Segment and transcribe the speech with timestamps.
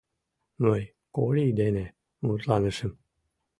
[0.63, 0.83] Мый
[1.15, 1.85] Корий дене
[2.23, 2.91] мутланышым.